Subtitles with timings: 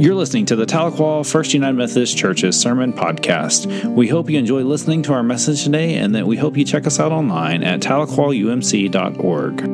[0.00, 3.84] You're listening to the Tahlequah First United Methodist Church's Sermon Podcast.
[3.94, 6.86] We hope you enjoy listening to our message today and that we hope you check
[6.86, 9.68] us out online at tahlequahumc.org.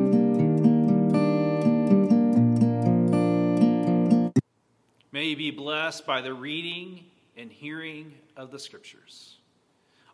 [5.13, 7.05] May you be blessed by the reading
[7.37, 9.37] and hearing of the Scriptures.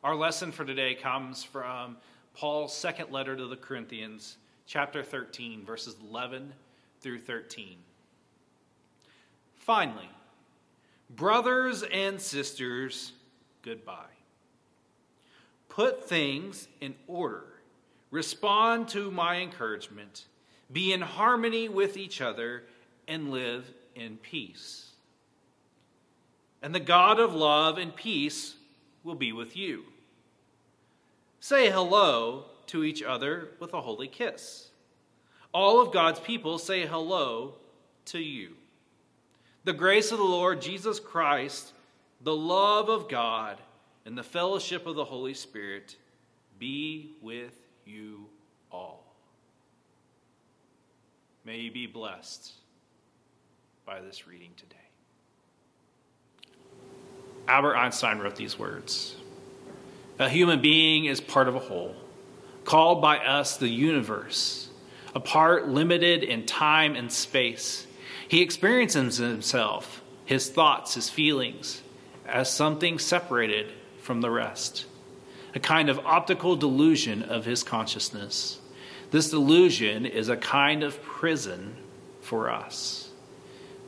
[0.04, 1.98] Our lesson for today comes from
[2.36, 4.38] Paul's second letter to the Corinthians,
[4.68, 6.54] chapter 13, verses 11
[7.02, 7.78] through 13.
[9.64, 10.10] Finally,
[11.10, 13.14] brothers and sisters,
[13.62, 13.96] goodbye.
[15.70, 17.46] Put things in order.
[18.12, 20.26] Respond to my encouragement.
[20.70, 22.64] Be in harmony with each other
[23.08, 24.90] and live in peace.
[26.62, 28.56] And the God of love and peace
[29.06, 29.86] will be with you.
[31.40, 34.68] Say hello to each other with a holy kiss.
[35.54, 37.54] All of God's people say hello
[38.08, 38.58] to you.
[39.66, 41.72] The grace of the Lord Jesus Christ,
[42.22, 43.58] the love of God,
[44.06, 45.96] and the fellowship of the Holy Spirit
[46.60, 48.26] be with you
[48.70, 49.06] all.
[51.46, 52.52] May you be blessed
[53.86, 54.76] by this reading today.
[57.48, 59.16] Albert Einstein wrote these words
[60.20, 61.96] A human being is part of a whole,
[62.66, 64.70] called by us the universe,
[65.16, 67.88] a part limited in time and space
[68.28, 71.82] he experiences himself, his thoughts, his feelings,
[72.26, 73.68] as something separated
[74.02, 74.86] from the rest,
[75.56, 78.60] a kind of optical delusion of his consciousness.
[79.12, 81.76] This delusion is a kind of prison
[82.22, 83.10] for us,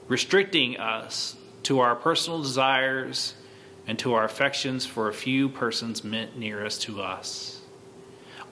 [0.08, 3.34] restricting us to our personal desires
[3.88, 7.55] and to our affections for a few persons meant nearest to us.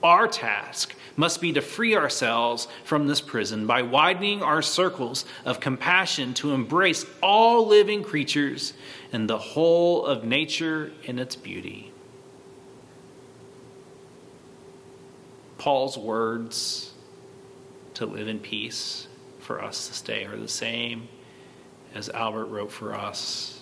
[0.03, 5.61] Our task must be to free ourselves from this prison by widening our circles of
[5.61, 8.73] compassion to embrace all living creatures
[9.13, 11.91] and the whole of nature in its beauty.
[15.57, 16.91] Paul's words
[17.93, 19.07] to live in peace
[19.39, 21.07] for us to stay are the same
[21.95, 23.61] as Albert wrote for us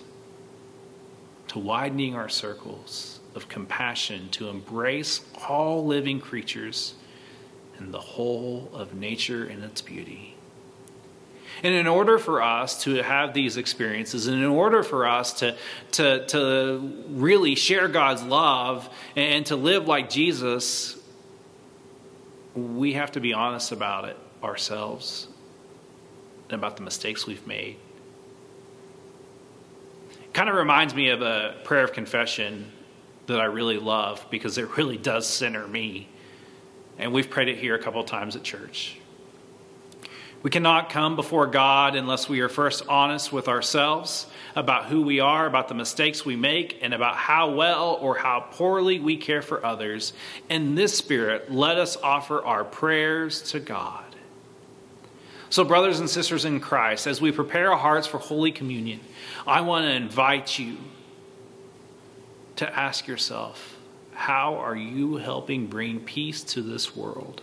[1.48, 6.94] to widening our circles of compassion to embrace all living creatures
[7.78, 10.36] and the whole of nature and its beauty.
[11.62, 15.56] And in order for us to have these experiences, and in order for us to,
[15.92, 20.98] to, to really share God's love and to live like Jesus,
[22.54, 25.28] we have to be honest about it ourselves
[26.48, 27.76] and about the mistakes we've made.
[30.32, 32.72] Kind of reminds me of a prayer of confession
[33.26, 36.08] that I really love because it really does center me.
[36.98, 38.96] And we've prayed it here a couple of times at church.
[40.42, 45.20] We cannot come before God unless we are first honest with ourselves about who we
[45.20, 49.40] are, about the mistakes we make, and about how well or how poorly we care
[49.40, 50.12] for others.
[50.48, 54.04] In this spirit, let us offer our prayers to God.
[55.48, 59.00] So, brothers and sisters in Christ, as we prepare our hearts for Holy Communion,
[59.46, 60.78] I want to invite you
[62.62, 63.76] to ask yourself
[64.14, 67.42] how are you helping bring peace to this world?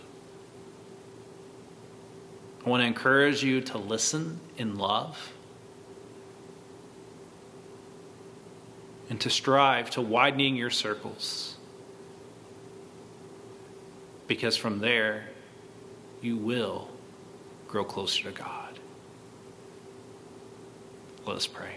[2.64, 5.34] I want to encourage you to listen in love
[9.10, 11.56] and to strive to widening your circles.
[14.26, 15.24] Because from there,
[16.22, 16.88] you will
[17.68, 18.78] grow closer to God.
[21.26, 21.76] Let us pray.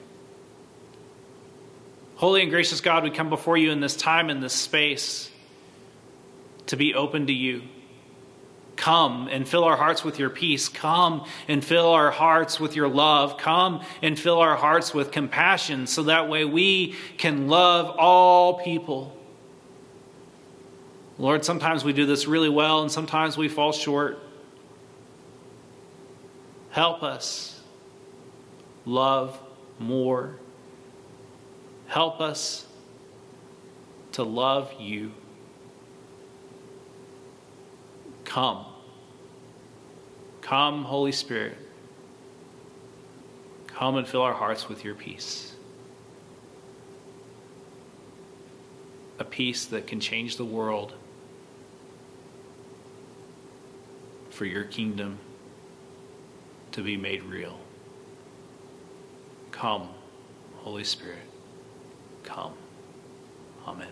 [2.23, 5.29] Holy and gracious God, we come before you in this time, in this space,
[6.67, 7.63] to be open to you.
[8.77, 10.69] Come and fill our hearts with your peace.
[10.69, 13.37] Come and fill our hearts with your love.
[13.37, 19.17] Come and fill our hearts with compassion so that way we can love all people.
[21.17, 24.17] Lord, sometimes we do this really well and sometimes we fall short.
[26.69, 27.61] Help us
[28.85, 29.37] love
[29.77, 30.37] more
[31.93, 32.65] Help us
[34.13, 35.11] to love you.
[38.25, 38.65] Come.
[40.41, 41.55] Come, Holy Spirit.
[43.67, 45.53] Come and fill our hearts with your peace.
[49.19, 50.93] A peace that can change the world
[54.31, 55.19] for your kingdom
[56.71, 57.59] to be made real.
[59.51, 59.89] Come,
[60.55, 61.29] Holy Spirit
[62.23, 62.53] come.
[63.67, 63.87] Amen.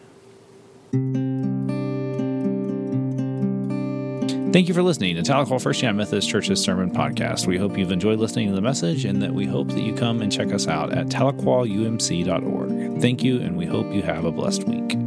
[4.51, 7.47] Thank you for listening to Tahlequah First United Methodist Church's Sermon Podcast.
[7.47, 10.21] We hope you've enjoyed listening to the message and that we hope that you come
[10.21, 13.01] and check us out at tahlequahumc.org.
[13.01, 15.00] Thank you, and we hope you have a blessed week.